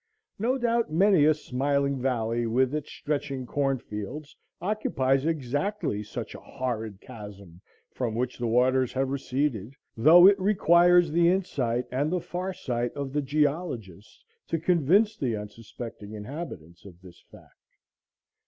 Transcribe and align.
No 0.39 0.57
doubt 0.57 0.91
many 0.91 1.25
a 1.25 1.33
smiling 1.35 2.01
valley 2.01 2.47
with 2.47 2.73
its 2.73 2.91
stretching 2.91 3.45
cornfields 3.45 4.35
occupies 4.59 5.27
exactly 5.27 6.01
such 6.01 6.33
a 6.33 6.39
"horrid 6.39 6.99
chasm," 6.99 7.61
from 7.91 8.15
which 8.15 8.39
the 8.39 8.47
waters 8.47 8.93
have 8.93 9.09
receded, 9.11 9.75
though 9.95 10.25
it 10.25 10.39
requires 10.39 11.11
the 11.11 11.29
insight 11.29 11.85
and 11.91 12.11
the 12.11 12.19
far 12.19 12.51
sight 12.51 12.93
of 12.93 13.13
the 13.13 13.21
geologist 13.21 14.25
to 14.47 14.57
convince 14.57 15.15
the 15.15 15.35
unsuspecting 15.37 16.13
inhabitants 16.13 16.83
of 16.83 16.99
this 17.01 17.21
fact. 17.29 17.75